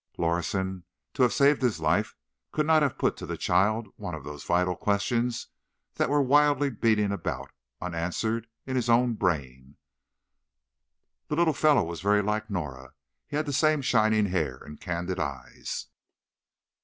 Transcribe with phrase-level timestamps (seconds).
[0.17, 2.15] Lorison, to have saved his life,
[2.51, 5.49] could not have put to the child one of those vital questions
[5.93, 9.77] that were wildly beating about, unanswered, in his own brain.
[11.27, 12.93] The little fellow was very like Norah;
[13.27, 15.85] he had the same shining hair and candid eyes.